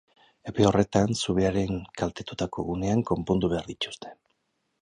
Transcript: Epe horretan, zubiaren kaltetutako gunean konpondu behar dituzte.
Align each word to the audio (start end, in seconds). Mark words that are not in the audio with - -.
Epe 0.51 0.63
horretan, 0.69 1.13
zubiaren 1.25 1.77
kaltetutako 2.03 2.65
gunean 2.71 3.07
konpondu 3.13 3.55
behar 3.55 3.73
dituzte. 3.75 4.17